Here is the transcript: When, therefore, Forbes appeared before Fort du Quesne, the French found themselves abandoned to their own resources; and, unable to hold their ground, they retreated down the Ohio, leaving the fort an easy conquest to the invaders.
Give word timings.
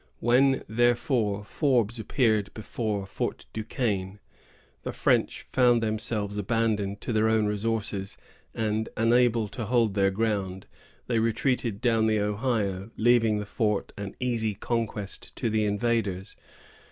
When, 0.19 0.63
therefore, 0.67 1.43
Forbes 1.45 1.99
appeared 1.99 2.51
before 2.55 3.05
Fort 3.05 3.45
du 3.53 3.63
Quesne, 3.63 4.17
the 4.81 4.91
French 4.91 5.43
found 5.43 5.83
themselves 5.83 6.39
abandoned 6.39 7.01
to 7.01 7.13
their 7.13 7.29
own 7.29 7.45
resources; 7.45 8.17
and, 8.51 8.89
unable 8.97 9.47
to 9.49 9.65
hold 9.65 9.93
their 9.93 10.09
ground, 10.09 10.65
they 11.05 11.19
retreated 11.19 11.81
down 11.81 12.07
the 12.07 12.19
Ohio, 12.19 12.89
leaving 12.97 13.37
the 13.37 13.45
fort 13.45 13.93
an 13.95 14.15
easy 14.19 14.55
conquest 14.55 15.35
to 15.35 15.51
the 15.51 15.65
invaders. 15.65 16.35